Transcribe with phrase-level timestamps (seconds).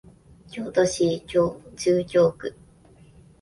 [0.51, 2.55] 京都市中京区